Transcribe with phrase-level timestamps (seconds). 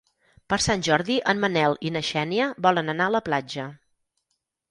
[0.51, 3.67] Per Sant Jordi en Manel i na Xènia volen anar a la platja.